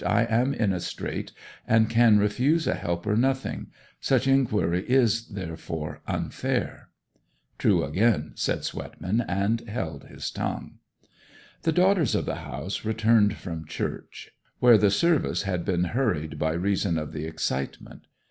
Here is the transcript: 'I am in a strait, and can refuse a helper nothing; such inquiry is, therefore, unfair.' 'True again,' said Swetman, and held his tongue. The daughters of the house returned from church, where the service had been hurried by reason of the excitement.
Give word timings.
'I 0.03 0.23
am 0.31 0.53
in 0.55 0.73
a 0.73 0.79
strait, 0.79 1.31
and 1.67 1.87
can 1.87 2.17
refuse 2.17 2.65
a 2.65 2.73
helper 2.73 3.15
nothing; 3.15 3.67
such 3.99 4.25
inquiry 4.27 4.83
is, 4.89 5.27
therefore, 5.27 6.01
unfair.' 6.07 6.89
'True 7.59 7.83
again,' 7.83 8.31
said 8.33 8.63
Swetman, 8.65 9.21
and 9.27 9.61
held 9.69 10.05
his 10.05 10.31
tongue. 10.31 10.79
The 11.61 11.71
daughters 11.71 12.15
of 12.15 12.25
the 12.25 12.37
house 12.37 12.83
returned 12.83 13.35
from 13.37 13.65
church, 13.67 14.31
where 14.57 14.79
the 14.79 14.89
service 14.89 15.43
had 15.43 15.63
been 15.65 15.83
hurried 15.83 16.39
by 16.39 16.53
reason 16.53 16.97
of 16.97 17.11
the 17.13 17.25
excitement. 17.25 18.07